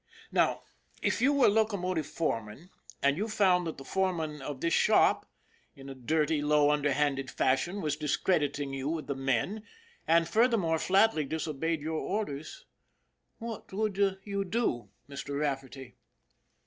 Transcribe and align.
Now, 0.31 0.63
if 1.03 1.21
you 1.21 1.31
were 1.31 1.47
locomotive 1.47 2.07
foreman 2.07 2.71
and 3.03 3.17
you 3.17 3.27
found 3.27 3.67
that 3.67 3.77
the 3.77 3.85
foreman 3.85 4.41
of 4.41 4.59
this 4.59 4.73
shop, 4.73 5.27
in 5.75 5.89
a 5.89 5.93
dirty, 5.93 6.41
low, 6.41 6.71
underhanded 6.71 7.29
fashion 7.29 7.81
was 7.81 7.95
discrediting 7.97 8.73
you 8.73 8.89
with 8.89 9.05
the 9.05 9.13
men, 9.13 9.61
and 10.07 10.27
furthermore 10.27 10.79
flatly 10.79 11.23
disobeyed 11.23 11.81
your 11.83 11.99
orders, 11.99 12.65
what 13.37 13.71
would 13.71 14.17
you 14.23 14.43
do, 14.43 14.89
Mr. 15.07 15.39
Rafferty?" 15.39 15.97